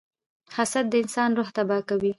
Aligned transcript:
•حسد 0.55 0.85
د 0.91 0.93
انسان 1.03 1.29
روح 1.37 1.49
تباه 1.55 1.81
کوي. 1.89 2.09